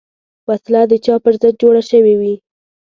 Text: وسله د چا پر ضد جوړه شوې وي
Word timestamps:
وسله 0.47 0.81
د 0.91 0.93
چا 1.05 1.15
پر 1.23 1.33
ضد 1.41 1.53
جوړه 1.61 1.81
شوې 1.89 2.15
وي 2.19 2.35